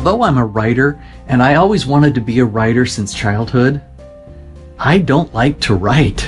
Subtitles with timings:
[0.00, 3.82] although I'm a writer and I always wanted to be a writer since childhood,
[4.78, 6.26] I don't like to write.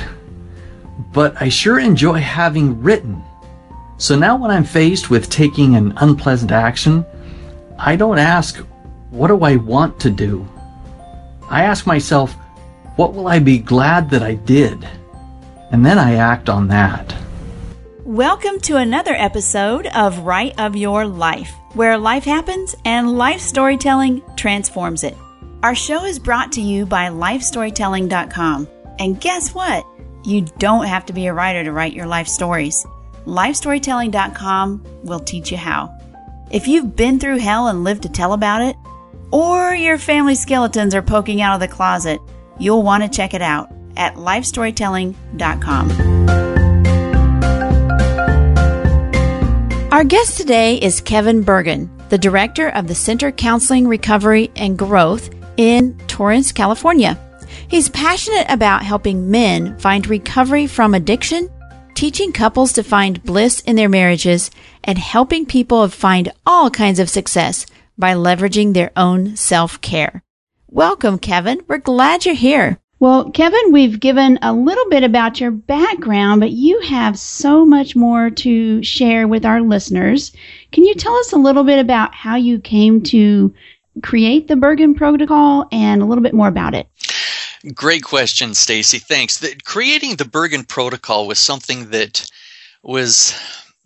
[1.11, 3.25] But I sure enjoy having written.
[3.97, 7.07] So now when I'm faced with taking an unpleasant action,
[7.79, 8.59] I don't ask,
[9.09, 10.47] what do I want to do?
[11.49, 12.35] I ask myself,
[12.97, 14.87] what will I be glad that I did?
[15.71, 17.15] And then I act on that.
[18.05, 24.23] Welcome to another episode of Write of Your Life, where life happens and life storytelling
[24.37, 25.17] transforms it.
[25.63, 28.69] Our show is brought to you by lifestorytelling.com.
[28.99, 29.87] And guess what?
[30.25, 32.85] You don't have to be a writer to write your life stories.
[33.27, 35.97] Lifestorytelling.com will teach you how.
[36.51, 38.77] If you've been through hell and lived to tell about it,
[39.31, 42.21] or your family skeletons are poking out of the closet,
[42.59, 46.12] you'll want to check it out at lifestorytelling.com.
[49.93, 55.29] Our guest today is Kevin Bergen, the director of the Center Counseling, Recovery, and Growth
[55.59, 57.19] in Torrance, California.
[57.69, 61.51] He's passionate about helping men find recovery from addiction,
[61.95, 64.51] teaching couples to find bliss in their marriages,
[64.83, 67.67] and helping people find all kinds of success
[67.99, 70.23] by leveraging their own self care.
[70.69, 71.61] Welcome, Kevin.
[71.69, 72.79] We're glad you're here.
[73.03, 77.97] Well, Kevin, we've given a little bit about your background, but you have so much
[77.97, 80.31] more to share with our listeners.
[80.71, 83.53] Can you tell us a little bit about how you came to
[84.05, 86.87] create the Bergen Protocol and a little bit more about it?
[87.75, 89.01] Great question, Stacy.
[89.01, 89.39] Thanks.
[89.39, 92.31] The, creating the Bergen Protocol was something that
[92.85, 93.35] was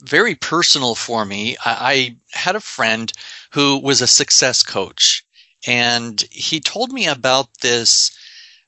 [0.00, 1.56] very personal for me.
[1.64, 3.10] I, I had a friend
[3.52, 5.24] who was a success coach,
[5.66, 8.10] and he told me about this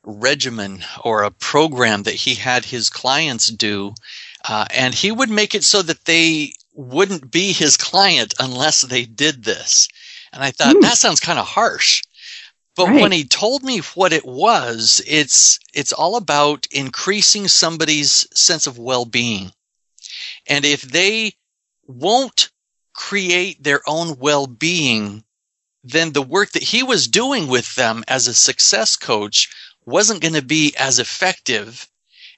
[0.04, 3.94] regimen or a program that he had his clients do.
[4.48, 9.04] Uh, and he would make it so that they wouldn't be his client unless they
[9.04, 9.88] did this.
[10.32, 10.82] And I thought, mm.
[10.82, 12.02] that sounds kind of harsh.
[12.76, 13.00] But right.
[13.00, 18.78] when he told me what it was, it's it's all about increasing somebody's sense of
[18.78, 19.50] well-being.
[20.46, 21.32] And if they
[21.88, 22.50] won't
[22.92, 25.24] create their own well-being,
[25.82, 29.48] then the work that he was doing with them as a success coach
[29.88, 31.88] wasn't going to be as effective.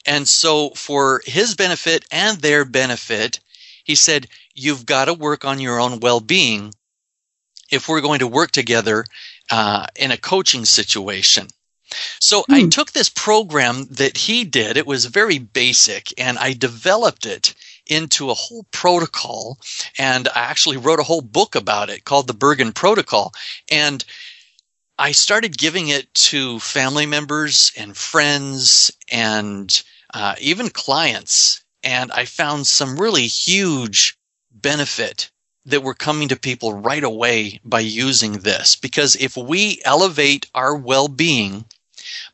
[0.06, 3.40] And so, for his benefit and their benefit,
[3.84, 6.72] he said, You've got to work on your own well being
[7.70, 9.04] if we're going to work together
[9.50, 11.48] uh, in a coaching situation.
[12.20, 12.54] So hmm.
[12.54, 14.76] I took this program that he did.
[14.76, 17.54] It was very basic and I developed it
[17.86, 19.58] into a whole protocol
[19.98, 23.32] and I actually wrote a whole book about it called the Bergen Protocol.
[23.70, 24.04] And
[25.00, 31.64] I started giving it to family members and friends and uh, even clients.
[31.82, 34.18] And I found some really huge
[34.52, 35.30] benefit
[35.64, 38.76] that were coming to people right away by using this.
[38.76, 41.64] Because if we elevate our well being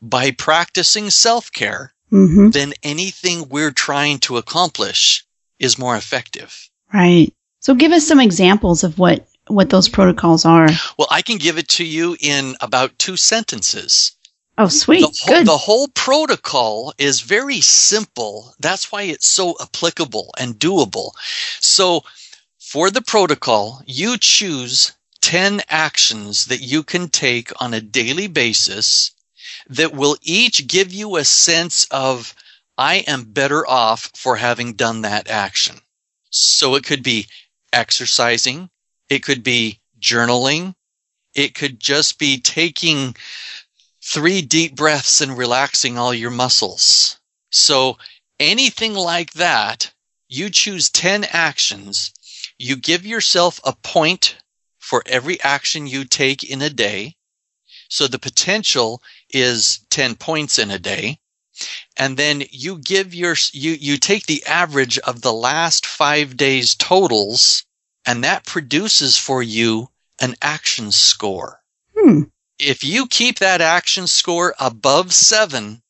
[0.01, 2.49] by practicing self care, mm-hmm.
[2.49, 5.25] then anything we're trying to accomplish
[5.57, 6.69] is more effective.
[6.93, 7.33] Right.
[7.61, 10.69] So give us some examples of what what those protocols are.
[10.97, 14.13] Well, I can give it to you in about two sentences.
[14.57, 15.01] Oh, sweet.
[15.01, 15.47] The whole, Good.
[15.47, 18.53] The whole protocol is very simple.
[18.59, 21.11] That's why it's so applicable and doable.
[21.59, 22.03] So,
[22.59, 29.11] for the protocol, you choose 10 actions that you can take on a daily basis
[29.69, 32.33] that will each give you a sense of,
[32.77, 35.81] I am better off for having done that action.
[36.29, 37.27] So it could be
[37.73, 38.69] exercising,
[39.09, 40.75] it could be journaling.
[41.33, 43.15] It could just be taking
[44.03, 47.19] three deep breaths and relaxing all your muscles.
[47.51, 47.97] So
[48.39, 49.91] anything like that,
[50.29, 52.11] you choose 10 actions.
[52.57, 54.37] You give yourself a point
[54.79, 57.15] for every action you take in a day.
[57.89, 61.19] So the potential is 10 points in a day.
[61.97, 66.75] And then you give your, you, you take the average of the last five days
[66.75, 67.65] totals
[68.07, 69.89] and that produces for you
[70.19, 71.59] an action score.
[71.95, 72.23] Hmm.
[72.57, 75.83] If you keep that action score above seven,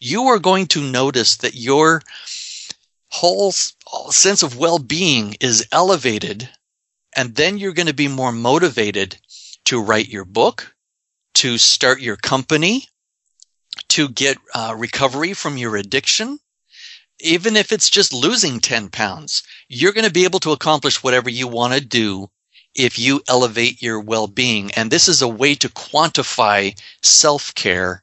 [0.00, 2.02] you are going to notice that your
[3.08, 6.48] whole sense of well-being is elevated
[7.14, 9.16] and then you're going to be more motivated
[9.66, 10.74] to write your book,
[11.34, 12.88] to start your company,
[13.88, 16.38] to get uh, recovery from your addiction,
[17.20, 21.30] even if it's just losing 10 pounds, you're going to be able to accomplish whatever
[21.30, 22.28] you want to do
[22.74, 24.70] if you elevate your well-being.
[24.72, 28.02] And this is a way to quantify self-care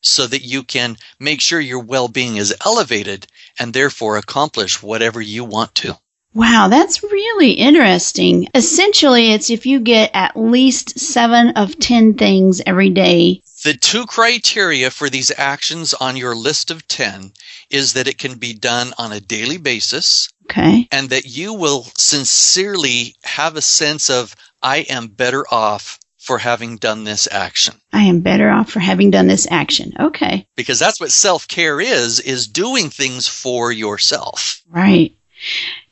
[0.00, 3.26] so that you can make sure your well-being is elevated
[3.58, 5.98] and therefore accomplish whatever you want to.
[6.34, 8.46] Wow, that's really interesting.
[8.54, 13.42] Essentially, it's if you get at least seven of 10 things every day.
[13.64, 17.32] The two criteria for these actions on your list of 10
[17.70, 20.88] is that it can be done on a daily basis Okay.
[20.90, 26.76] and that you will sincerely have a sense of, I am better off for having
[26.76, 27.74] done this action.
[27.92, 29.92] I am better off for having done this action.
[29.98, 30.46] Okay.
[30.56, 34.62] Because that's what self care is, is doing things for yourself.
[34.68, 35.14] Right.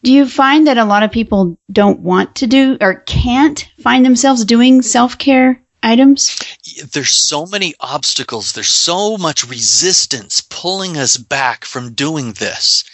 [0.03, 4.05] Do you find that a lot of people don't want to do or can't find
[4.05, 6.39] themselves doing self care items?
[6.85, 8.53] There's so many obstacles.
[8.53, 12.85] There's so much resistance pulling us back from doing this.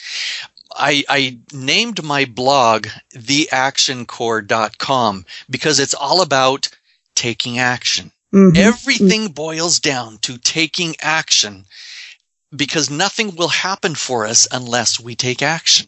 [0.75, 6.69] I, I named my blog theactioncore.com because it's all about
[7.15, 8.13] taking action.
[8.33, 8.57] Mhm.
[8.57, 11.67] Everything boils down to taking action
[12.55, 15.87] because nothing will happen for us unless we take action.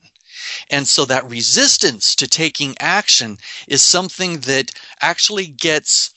[0.68, 6.10] And so that resistance to taking action is something that actually gets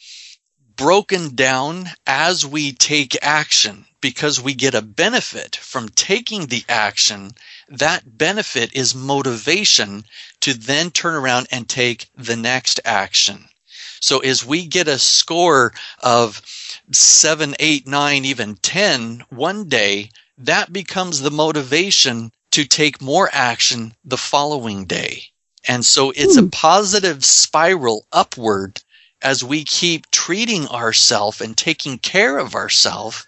[0.78, 7.32] broken down as we take action because we get a benefit from taking the action.
[7.68, 10.06] That benefit is motivation
[10.42, 13.50] to then turn around and take the next action.
[14.00, 16.42] So as we get a score of
[16.92, 23.96] seven, eight, nine, even 10 one day, that becomes the motivation to take more action
[24.06, 25.32] the following day.
[25.68, 26.50] And so it's a hmm.
[26.50, 28.82] positive spiral upward
[29.22, 33.26] as we keep treating ourselves and taking care of ourselves,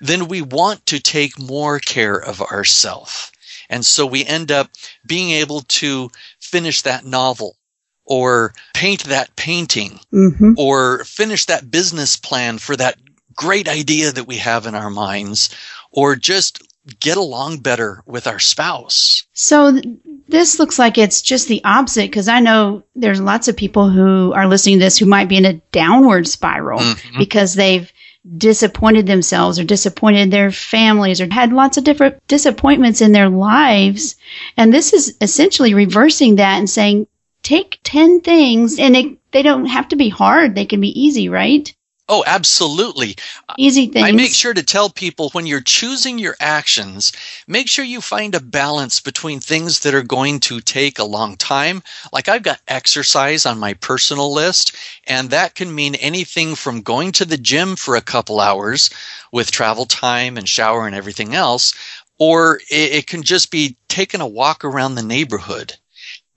[0.00, 3.32] then we want to take more care of ourselves.
[3.68, 4.70] And so we end up
[5.06, 6.10] being able to
[6.40, 7.56] finish that novel
[8.04, 10.54] or paint that painting Mhm.
[10.56, 12.98] or finish that business plan for that
[13.34, 15.48] great idea that we have in our minds
[15.92, 16.60] or just
[16.98, 19.24] get along better with our spouse.
[19.32, 19.84] So th-
[20.28, 24.32] this looks like it's just the opposite because I know there's lots of people who
[24.32, 27.18] are listening to this who might be in a downward spiral Mhm.
[27.18, 27.90] because they've
[28.36, 34.16] disappointed themselves or disappointed their families or had lots of different disappointments in their lives.
[34.56, 37.06] And this is essentially reversing that and saying,
[37.42, 40.54] take 10 things and they, they don't have to be hard.
[40.54, 41.74] They can be easy, right?
[42.12, 43.16] Oh, absolutely.
[43.56, 44.04] Easy things.
[44.08, 47.12] I make sure to tell people when you're choosing your actions,
[47.46, 51.36] make sure you find a balance between things that are going to take a long
[51.36, 51.84] time.
[52.12, 54.72] Like I've got exercise on my personal list,
[55.04, 58.90] and that can mean anything from going to the gym for a couple hours
[59.30, 61.72] with travel time and shower and everything else,
[62.18, 65.74] or it, it can just be taking a walk around the neighborhood.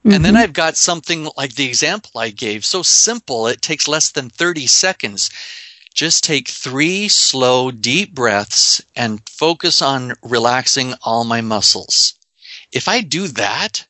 [0.06, 0.38] And then Mhm.
[0.38, 4.68] I've got something like the example I gave, so simple, it takes less than 30
[4.68, 5.30] seconds.
[5.94, 12.14] Just take three slow, deep breaths and focus on relaxing all my muscles.
[12.72, 13.86] If I do that,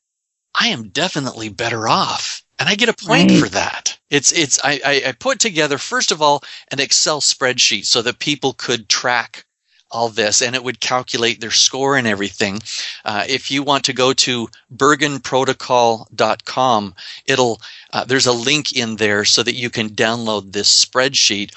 [0.60, 2.44] I am definitely better off.
[2.60, 3.32] And I get a point Right.
[3.32, 3.98] for that.
[4.10, 8.20] It's, it's, I, I, I put together, first of all, an Excel spreadsheet so that
[8.20, 9.46] people could track
[9.92, 12.62] all this and it would calculate their score and everything.
[13.06, 16.96] Uh, if you want to go to bergenprotocol.com,
[17.26, 17.62] it'll,
[17.92, 21.52] uh, there's a link in there so that you can download this spreadsheet.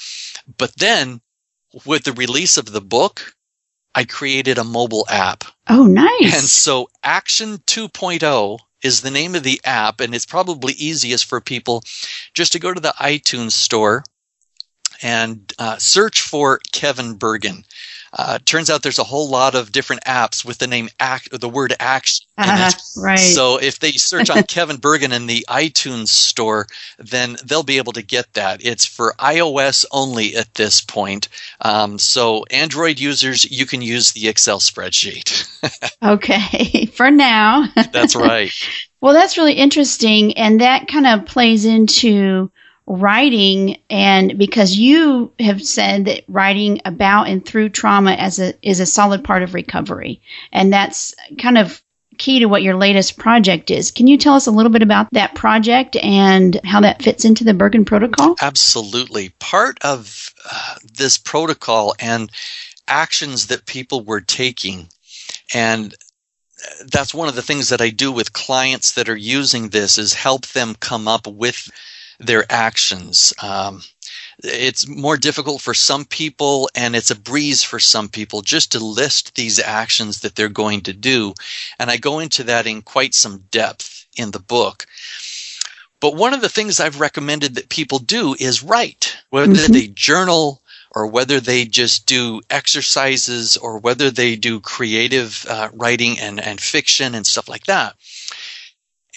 [0.59, 1.21] But then
[1.85, 3.35] with the release of the book,
[3.95, 5.45] I created a mobile app.
[5.69, 6.35] oh, nice.
[6.35, 11.41] And so Action 2.0 is the name of the app, and it's probably easiest for
[11.41, 11.83] people
[12.35, 14.05] just to go to the iTunes store
[15.03, 17.65] and uh, search for Kevin Bergen.
[18.13, 21.39] Uh, turns out there's a whole lot of different apps with the name act, or
[21.39, 22.75] the word action it.
[22.97, 23.19] right.
[23.19, 26.67] So if they search on Kevin Bergen in the iTunes store,
[26.99, 28.65] then they'll be able to get that.
[28.65, 31.29] It's for iOS only at this point.
[31.61, 35.47] Um, so Android users, you can use the Excel spreadsheet.
[36.03, 36.87] okay.
[36.95, 37.69] For now.
[37.93, 38.53] That's right.
[39.01, 40.37] Well, that's really interesting.
[40.37, 42.51] And that kind of plays into
[42.87, 43.79] writing.
[43.91, 48.87] And because you have said that writing about and through trauma as a, is a
[48.87, 50.21] solid part of recovery.
[50.53, 51.83] And that's kind of
[52.19, 53.91] key to what your latest project is.
[53.91, 57.45] Can you tell us a little bit about that project and how that fits into
[57.45, 58.37] the Bergen Protocol?
[58.41, 59.31] Absolutely.
[59.39, 62.31] Part of uh, this protocol and
[62.89, 64.89] actions that people were taking,
[65.53, 65.95] and
[66.91, 70.15] that's one of the things that I do with clients that are using this is
[70.15, 71.71] help them come up with
[72.19, 73.33] their actions.
[73.43, 73.83] Um,
[74.43, 78.79] it's more difficult for some people and it's a breeze for some people just to
[78.79, 81.35] list these actions that they're going to do.
[81.79, 84.87] And I go into that in quite some depth in the book.
[86.01, 89.73] But one of the things I've recommended that people do is write, whether Mhm.
[89.73, 96.19] they journal or whether they just do exercises or whether they do creative uh, writing
[96.19, 97.97] and, and fiction and stuff like that.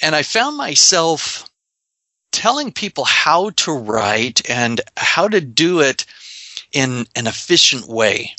[0.02, 1.49] And I found myself
[2.32, 6.06] telling people how to write and how to do it
[6.72, 8.36] in an efficient way.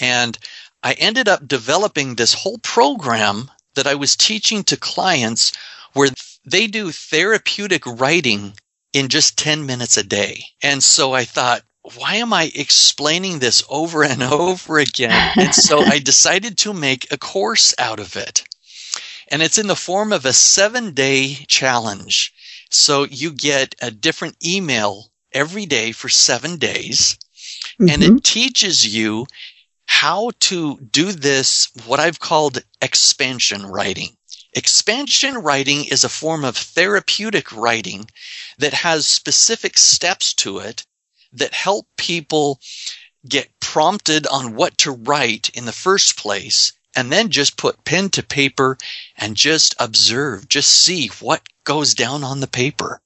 [0.00, 0.36] And
[0.82, 5.52] I ended up developing this whole program that I was teaching to clients
[5.92, 6.10] where
[6.44, 8.54] they do therapeutic writing
[8.92, 10.44] in just 10 minutes a day.
[10.62, 11.62] And so I thought,
[11.94, 15.32] why am I explaining this over and over again?
[15.36, 18.44] and so I decided to make a course out of it.
[19.28, 22.32] And it's in the form of a seven day challenge.
[22.76, 27.18] So you get a different email every day for seven days.
[27.80, 27.88] Mm-hmm.
[27.88, 29.26] And it teaches you
[29.86, 34.16] how to do this, what I've called expansion writing.
[34.52, 38.10] Expansion writing is a form of therapeutic writing
[38.58, 40.84] that has specific steps to it
[41.32, 42.60] that help people
[43.28, 48.08] get prompted on what to write in the first place and then just put pen
[48.10, 48.78] to paper
[49.16, 53.00] and just observe, just see what goes down on the paper.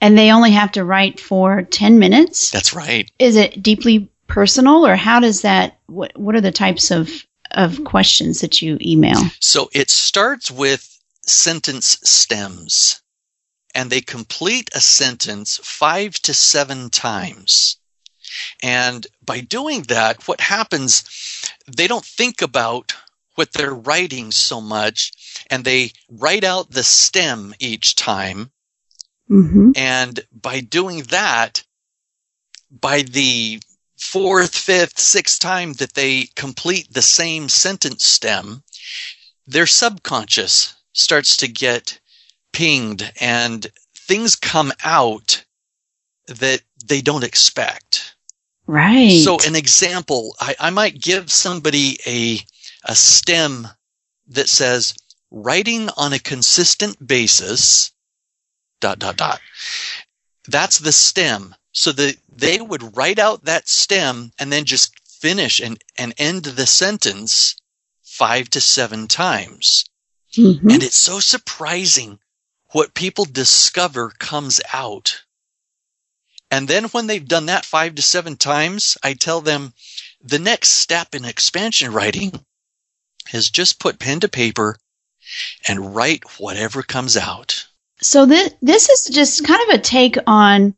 [0.00, 2.50] And they only have to write for 10 minutes?
[2.50, 3.10] That's right.
[3.18, 7.10] Is it deeply personal or how does that what what are the types of
[7.50, 9.20] of questions that you email?
[9.40, 10.88] So it starts with
[11.26, 13.02] sentence stems
[13.74, 17.76] and they complete a sentence 5 to 7 times.
[18.62, 21.04] And by doing that, what happens,
[21.66, 22.94] they don't think about
[23.34, 25.12] what they're writing so much
[25.50, 28.50] and they write out the stem each time.
[29.30, 29.72] Mm-hmm.
[29.76, 31.62] And by doing that,
[32.70, 33.60] by the
[33.98, 38.62] fourth, fifth, sixth time that they complete the same sentence stem,
[39.46, 41.98] their subconscious starts to get
[42.52, 45.44] pinged and things come out
[46.26, 48.14] that they don't expect.
[48.66, 49.22] Right.
[49.24, 52.38] So an example, I, I might give somebody a
[52.84, 53.68] a stem
[54.28, 54.94] that says
[55.30, 57.92] writing on a consistent basis
[58.80, 59.40] dot dot dot.
[60.48, 61.54] That's the stem.
[61.74, 66.44] So that they would write out that stem and then just finish and, and end
[66.44, 67.56] the sentence
[68.02, 69.86] five to seven times.
[70.36, 70.70] Mm-hmm.
[70.70, 72.18] And it's so surprising
[72.72, 75.22] what people discover comes out.
[76.50, 79.72] And then when they've done that five to seven times, I tell them
[80.22, 82.32] the next step in expansion writing
[83.32, 84.76] is just put pen to paper
[85.68, 87.66] and write whatever comes out.
[88.00, 90.74] So this this is just kind of a take on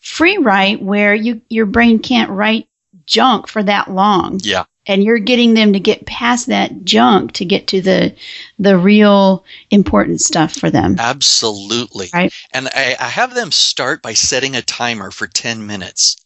[0.00, 2.68] free write where you your brain can't write
[3.06, 4.40] junk for that long.
[4.42, 4.64] Yeah.
[4.84, 8.14] And you're getting them to get past that junk to get to the
[8.58, 10.96] the real important stuff for them.
[10.98, 12.08] Absolutely.
[12.12, 12.32] Right.
[12.52, 16.16] And I, I have them start by setting a timer for 10 minutes.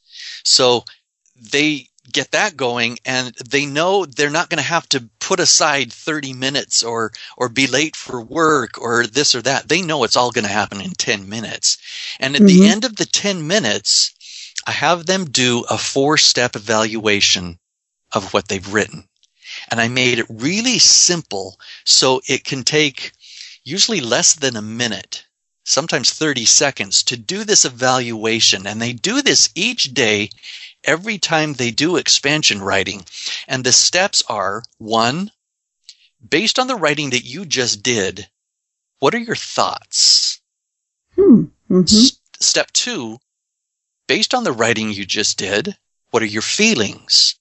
[0.42, 0.84] So
[1.52, 5.92] they get that going and they know they're not going to have to put aside
[5.92, 9.68] 30 minutes or or be late for work or this or that.
[9.68, 11.78] They know it's all going to happen in 10 minutes.
[12.20, 12.46] And at mm-hmm.
[12.46, 14.12] the end of the 10 minutes
[14.66, 17.58] i have them do a four step evaluation
[18.12, 19.08] of what they've written.
[19.70, 23.12] And i made it really simple so it can take
[23.64, 25.24] usually less than a minute
[25.66, 28.66] sometimes 30 seconds to do this evaluation.
[28.66, 30.30] And they do this each day
[30.86, 33.04] every time they do expansion writing.
[33.46, 35.30] And the steps are one,
[36.26, 38.28] based on the writing that you just did,
[39.00, 40.40] what are your thoughts?
[41.14, 41.44] Hmm.
[41.70, 41.82] Mm-hmm.
[41.82, 43.18] S- step two,
[44.06, 45.76] based on the writing you just did,
[46.10, 47.34] what are your feelings?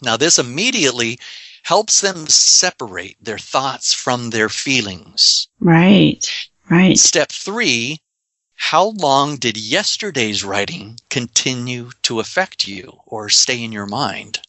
[0.00, 1.18] Now, this immediately
[1.62, 5.48] helps them separate their thoughts from their feelings.
[5.60, 6.28] Right,
[6.68, 6.98] right.
[6.98, 8.01] Step three,
[8.64, 14.40] how long did yesterday's writing continue to affect you or stay in your mind?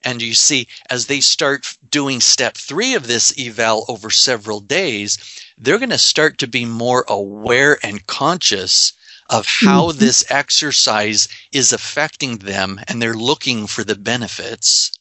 [0.00, 5.18] And you see, as they start doing step three of this eval over several days,
[5.58, 8.92] they're going to start to be more aware and conscious
[9.28, 9.98] of how mm-hmm.
[9.98, 14.92] this exercise is affecting them and they're looking for the benefits.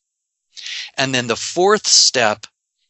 [0.95, 2.47] And then the fourth step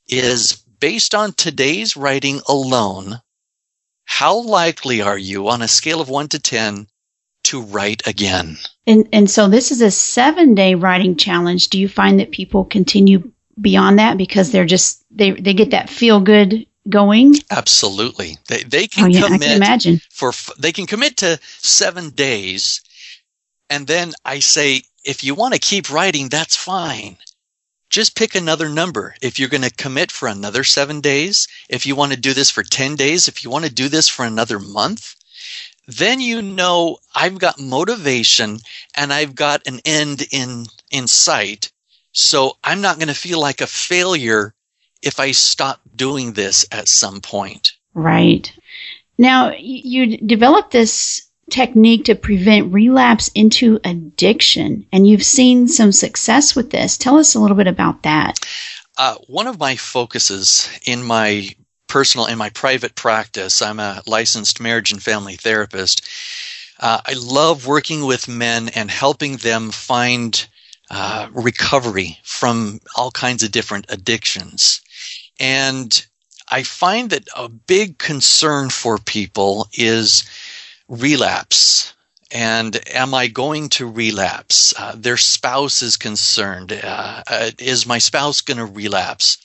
[0.07, 3.21] is based on today's writing alone,
[4.07, 6.87] how likely are you on a scale of 1 to 10
[7.43, 8.57] to write again?
[8.87, 11.67] And and so this is a 7-day writing challenge.
[11.67, 15.89] Do you find that people continue beyond that because they're just they they get that
[15.89, 17.35] feel good going?
[17.51, 18.37] Absolutely.
[18.47, 20.01] They they can oh, yeah, commit I can imagine.
[20.09, 22.81] for they can commit to 7 days
[23.69, 27.17] and then I say if you want to keep writing that's fine
[27.97, 29.15] just pick another number.
[29.23, 32.51] If you're going to commit for another seven days, if you want to do this
[32.51, 35.15] for 10 days, if you want to do this for another month,
[35.87, 38.59] then you know I've got motivation
[38.93, 41.71] and I've got an end in, in sight.
[42.11, 44.53] So I'm not going to feel like a failure
[45.01, 47.71] if I stop doing this at some point.
[47.95, 48.53] Right.
[49.17, 56.55] Now, you developed this technique to prevent relapse into addiction, and you've seen some success
[56.55, 56.97] with this.
[56.97, 58.39] Tell us a little bit about that.
[58.97, 61.49] Uh, one of my focuses in my
[61.87, 66.07] personal in my private practice, I'm a licensed marriage and family therapist.
[66.79, 70.47] Uh, I love working with men and helping them find
[70.91, 74.81] uh, recovery from all kinds of different addictions.
[75.39, 76.05] And
[76.49, 80.23] I find that a big concern for people is
[80.87, 81.93] relapse.
[82.31, 84.73] And am I going to relapse?
[84.77, 86.73] Uh, their spouse is concerned.
[86.73, 89.37] Uh, uh, is my spouse going to relapse?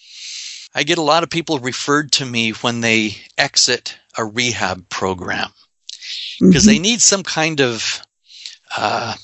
[0.74, 5.50] I get a lot of people referred to me when they exit a rehab program
[6.40, 6.66] because mm-hmm.
[6.66, 8.02] they need some kind of
[8.76, 9.14] uh,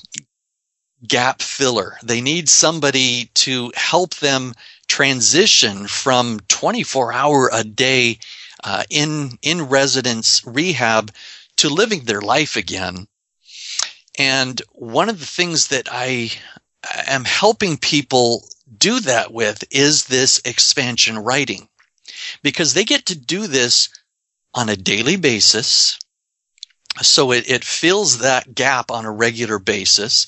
[1.05, 1.97] gap filler.
[2.03, 4.53] They need somebody to help them
[4.87, 8.19] transition from 24 hour a day
[8.63, 11.11] uh, in in residence rehab
[11.59, 13.07] to living their life again.
[14.17, 16.31] And one of the things that I
[17.07, 18.47] am helping people
[18.77, 21.67] do that with is this expansion writing
[22.43, 23.89] because they get to do this
[24.53, 25.97] on a daily basis.
[27.01, 30.27] So it, it fills that gap on a regular basis.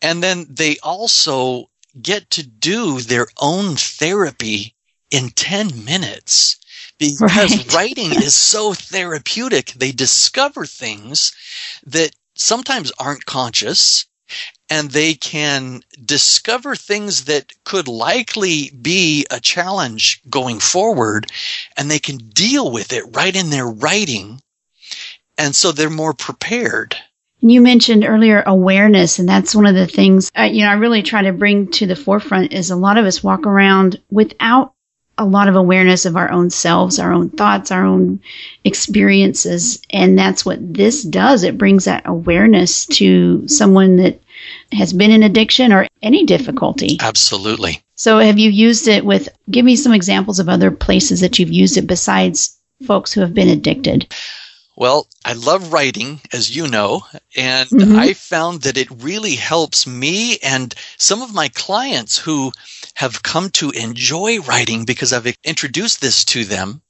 [0.00, 4.74] And then they also get to do their own therapy
[5.10, 6.56] in 10 minutes
[6.98, 7.74] because right.
[7.74, 9.72] writing is so therapeutic.
[9.72, 11.32] They discover things
[11.86, 14.06] that sometimes aren't conscious
[14.70, 21.30] and they can discover things that could likely be a challenge going forward
[21.76, 24.40] and they can deal with it right in their writing.
[25.36, 26.96] And so they're more prepared.
[27.44, 31.02] You mentioned earlier awareness, and that's one of the things uh, you know I really
[31.02, 32.52] try to bring to the forefront.
[32.52, 34.74] Is a lot of us walk around without
[35.18, 38.20] a lot of awareness of our own selves, our own thoughts, our own
[38.64, 41.44] experiences, and that's what this does.
[41.44, 44.20] It brings that awareness to someone that
[44.72, 46.98] has been in addiction or any difficulty.
[47.00, 47.82] Absolutely.
[47.94, 49.28] So, have you used it with?
[49.50, 53.34] Give me some examples of other places that you've used it besides folks who have
[53.34, 54.12] been addicted.
[54.74, 57.02] Well, I love writing, as you know,
[57.36, 57.96] and mm-hmm.
[57.96, 62.52] I found that it really helps me and some of my clients who
[63.02, 66.82] have come to enjoy writing because I've introduced this to them.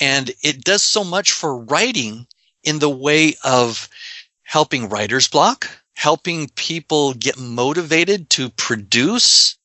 [0.00, 2.26] And it does so much for writing
[2.64, 3.88] in the way of
[4.42, 9.56] helping writer's block, helping people get motivated to produce,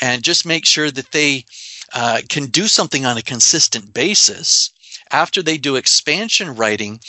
[0.00, 1.44] and just make sure that they
[1.92, 4.70] uh, can do something on a consistent basis
[5.12, 7.00] after they do expansion writing,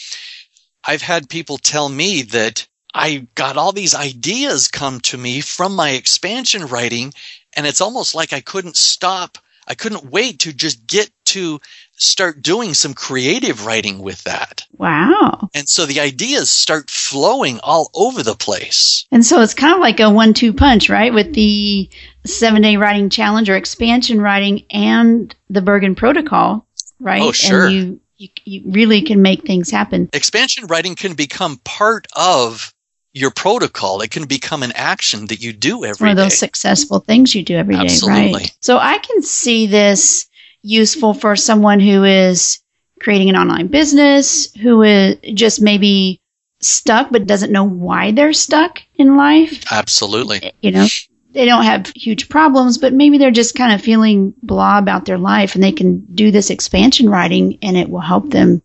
[0.84, 5.76] I've had people tell me that I got all these ideas come to me from
[5.76, 7.14] my expansion writing,
[7.56, 9.38] and it's almost like I couldn't stop.
[9.68, 11.60] I couldn't wait to just get to
[11.98, 14.64] start doing some creative writing with that.
[14.74, 15.50] Wow.
[15.56, 19.08] And so the ideas start flowing all over the place.
[19.12, 21.14] And so it's kind of like a one two punch, right?
[21.14, 21.90] With the
[22.26, 26.66] seven day writing challenge or expansion writing and the Bergen Protocol
[27.00, 27.22] right?
[27.22, 27.68] Oh, sure.
[27.68, 30.10] And you, you, you really can make things happen.
[30.14, 32.74] Expansion writing can become part of
[33.16, 34.02] your protocol.
[34.02, 37.44] It can become an action that you do every one of those successful things you
[37.44, 38.24] do every Absolutely.
[38.24, 38.58] day, right?
[38.60, 40.28] So I can see this
[40.62, 42.60] useful for someone who is
[43.00, 46.22] creating an online business, who is just maybe
[46.62, 49.64] stuck but doesn't know why they're stuck in life.
[49.72, 50.52] Absolutely.
[50.62, 50.88] You know,
[51.32, 55.18] they don't have huge problems, but maybe they're just kind of feeling blah about their
[55.18, 58.62] life and they can do this expansion writing and it will help them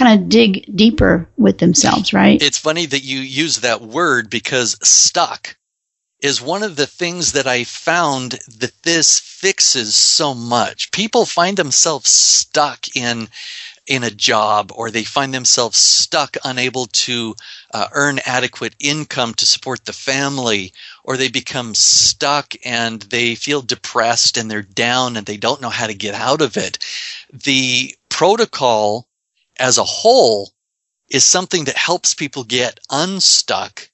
[0.00, 2.42] kind of dig deeper with themselves, right?
[2.42, 5.56] It's funny that you use that word because stuck
[6.22, 10.90] is one of the things that I found that this fixes so much.
[10.90, 13.28] People find themselves stuck in
[13.86, 17.34] in a job or they find themselves stuck unable to
[17.74, 23.62] uh, earn adequate income to support the family or they become stuck and they feel
[23.62, 26.78] depressed and they're down and they don't know how to get out of it.
[27.32, 29.08] The protocol
[29.60, 30.52] as a whole
[31.08, 33.88] is something that helps people get unstuck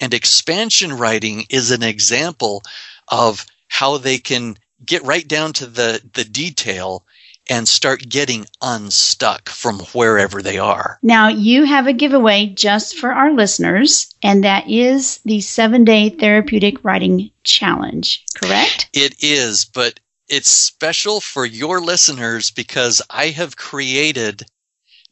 [0.00, 2.62] and expansion writing is an example
[3.08, 7.06] of how they can get right down to the, the detail
[7.48, 10.98] and start getting unstuck from wherever they are.
[11.02, 16.08] Now, you have a giveaway just for our listeners, and that is the seven day
[16.08, 18.88] therapeutic writing challenge, correct?
[18.94, 24.46] It is, but it's special for your listeners because I have created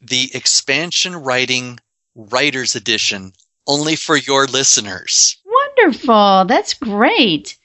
[0.03, 1.79] the expansion writing
[2.15, 3.33] writers edition
[3.67, 5.37] only for your listeners.
[5.45, 6.45] Wonderful.
[6.45, 7.57] That's great.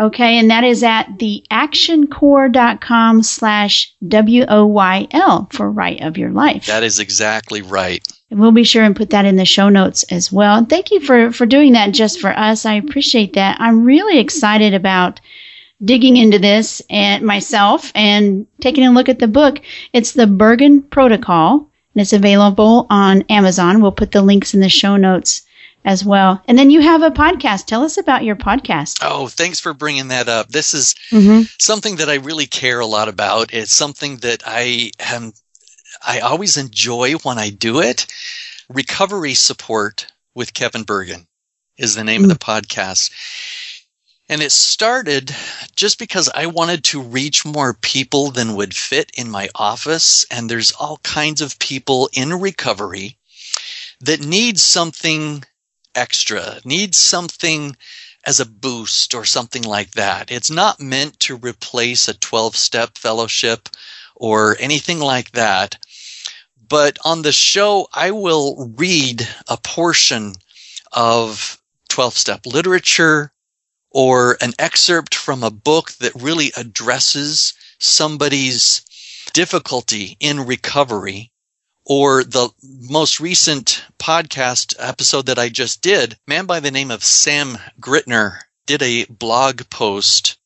[0.00, 6.66] Okay, and that is at theactioncorps.com slash W-O-Y-L for Write of Your Life.
[6.66, 8.06] That is exactly right.
[8.30, 10.56] And we'll be sure and put that in the show notes as well.
[10.56, 12.64] And thank you for, for doing that just for us.
[12.64, 13.60] I appreciate that.
[13.60, 15.18] I'm really excited about
[15.84, 19.60] digging into this and myself and taking a look at the book.
[19.92, 23.80] It's the Bergen Protocol and it's available on Amazon.
[23.80, 25.42] We'll put the links in the show notes
[25.84, 26.42] as well.
[26.46, 27.66] And then you have a podcast.
[27.66, 28.98] Tell us about your podcast.
[29.02, 30.48] Oh, thanks for bringing that up.
[30.48, 31.42] This is mm-hmm.
[31.58, 33.54] something that I really care a lot about.
[33.54, 35.32] It's something that I am
[36.06, 38.06] I always enjoy when I do it.
[38.68, 41.26] Recovery support with Kevin Bergen
[41.76, 42.30] is the name mm-hmm.
[42.30, 42.60] of the mm.
[42.60, 43.10] podcast.
[44.30, 45.34] And it started
[45.74, 50.26] just because I wanted to reach more people than would fit in my office.
[50.30, 53.16] And there's all kinds of people in recovery
[54.00, 55.44] that need something
[55.94, 57.76] extra, need something
[58.24, 60.30] as a boost or something like that.
[60.30, 63.70] It's not meant to replace a 12 step fellowship
[64.14, 65.78] or anything like that.
[66.68, 70.34] But on the show, I will read a portion
[70.92, 73.32] of 12 step literature
[73.90, 78.82] or an excerpt from a book that really addresses somebody's
[79.32, 81.30] difficulty in recovery
[81.84, 87.02] or the most recent podcast episode that I just did, man by the name of
[87.02, 90.36] Sam Gritner did a blog post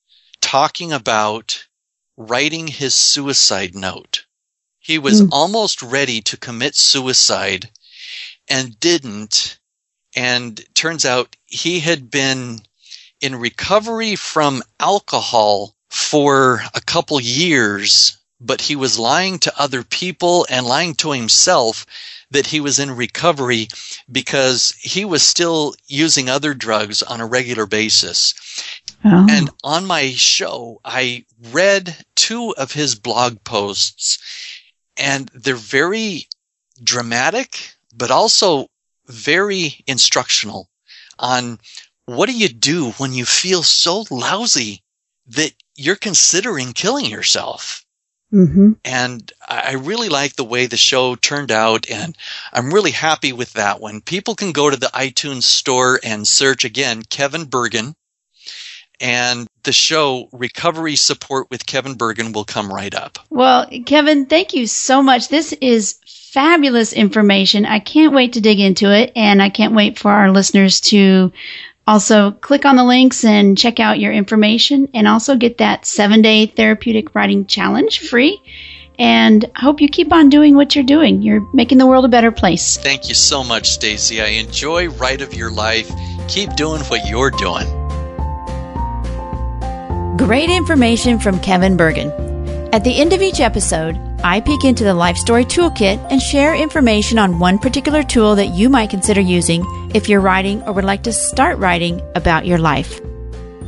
[0.41, 1.67] talking about
[2.17, 4.25] writing his suicide note.
[4.79, 5.29] He was mm.
[5.33, 7.71] almost ready to commit suicide
[8.49, 9.59] and didn't.
[10.15, 12.61] And turns out he had been
[13.23, 20.47] in recovery from alcohol for a couple years but he was lying to other people
[20.51, 21.87] and lying to himself
[22.31, 23.69] that he was in recovery
[24.11, 28.35] because he was still using other drugs on a regular basis.
[29.05, 29.27] Oh.
[29.31, 34.19] And on my show, I read two of his blog posts,
[34.97, 36.27] and they're very
[36.83, 38.69] dramatic, but also
[39.07, 40.69] very instructional
[41.19, 41.59] on
[42.07, 44.83] what do you do when you feel so lousy
[45.29, 47.85] that you're considering killing yourself.
[48.33, 48.73] Mm-hmm.
[48.85, 52.17] And I really like the way the show turned out, and
[52.53, 54.01] I'm really happy with that one.
[54.01, 57.95] People can go to the iTunes store and search again Kevin Bergen,
[59.01, 63.19] and the show Recovery Support with Kevin Bergen will come right up.
[63.29, 65.29] Well, Kevin, thank you so much.
[65.29, 67.67] This is fabulous information.
[67.67, 71.33] I can't wait to dig into it, and I can't wait for our listeners to
[71.87, 76.23] also, click on the links and check out your information and also get that seven
[76.23, 78.41] day therapeutic writing challenge free.
[78.99, 81.23] And I hope you keep on doing what you're doing.
[81.23, 82.77] You're making the world a better place.
[82.77, 84.21] Thank you so much, Stacy.
[84.21, 85.91] I enjoy Write of Your Life.
[86.29, 87.67] Keep doing what you're doing.
[90.19, 92.13] Great information from Kevin Bergen.
[92.73, 96.55] At the end of each episode, I peek into the Life Story Toolkit and share
[96.55, 99.65] information on one particular tool that you might consider using
[99.95, 103.01] if you're writing or would like to start writing about your life.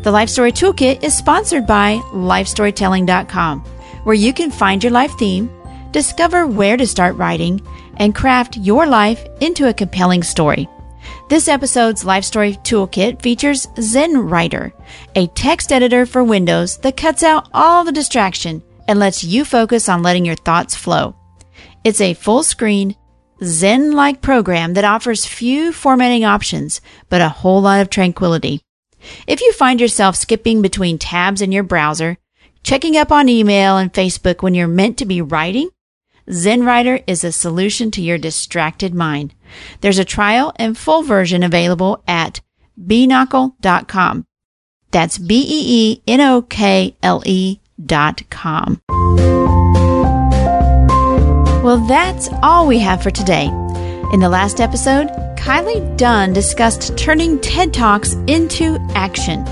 [0.03, 3.61] The Life Story Toolkit is sponsored by LifeStorytelling.com,
[4.05, 5.51] where you can find your life theme,
[5.93, 7.61] discover where to start writing,
[7.97, 10.69] and craft your life into a compelling story.
[11.31, 14.75] This episode's Life Story Toolkit features Zen Writer,
[15.15, 19.89] a text editor for Windows that cuts out all the distraction and lets you focus
[19.89, 21.17] on letting your thoughts flow.
[21.83, 22.97] It's a full screen,
[23.45, 28.61] Zen like program that offers few formatting options, but a whole lot of tranquility.
[29.27, 32.17] If you find yourself skipping between tabs in your browser,
[32.63, 35.69] checking up on email and Facebook when you're meant to be writing,
[36.29, 39.35] ZenWriter is a solution to your distracted mind.
[39.81, 42.41] There's a trial and full version available at
[42.81, 44.27] beenokle.com.
[44.91, 46.01] That's B-E-E-N-O-K-L-E
[47.85, 48.81] dot com.
[51.65, 53.47] Well, that's all we have for today.
[54.13, 59.47] In the last episode, Kylie Dunn discussed turning TED Talks into action.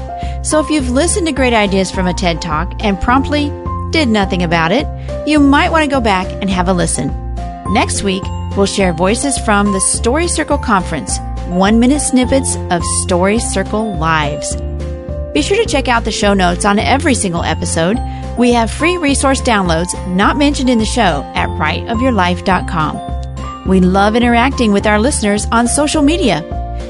[0.45, 3.49] So if you've listened to great ideas from a TED Talk and promptly
[3.93, 4.87] did nothing about it,
[5.27, 7.09] you might want to go back and have a listen.
[7.73, 8.25] Next week,
[8.59, 14.55] we'll share voices from the Story Circle Conference, one minute snippets of Story Circle lives.
[15.33, 17.97] Be sure to check out the show notes on every single episode.
[18.37, 21.23] We have free resource downloads not mentioned in the show
[21.63, 23.69] writeofyourlife.com.
[23.69, 26.43] We love interacting with our listeners on social media.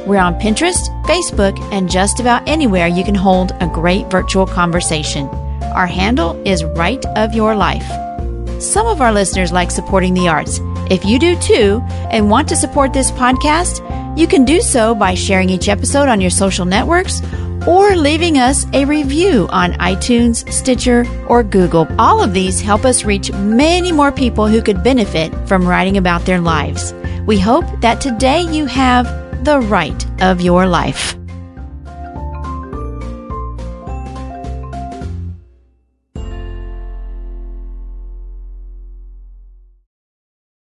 [0.06, 5.26] We're on Pinterest, Facebook, and just about anywhere you can hold a great virtual conversation.
[5.76, 7.86] Our handle is Write of Your Life.
[8.62, 10.60] Some of our listeners like supporting the arts.
[10.90, 13.80] If you do too and want to support this podcast,
[14.18, 17.20] you can do so by sharing each episode on your social networks
[17.66, 21.86] or leaving us a review on iTunes, Stitcher, or Google.
[21.98, 26.24] All of these help us reach many more people who could benefit from writing about
[26.24, 26.92] their lives.
[27.26, 29.06] We hope that today you have
[29.44, 31.16] the right of your life.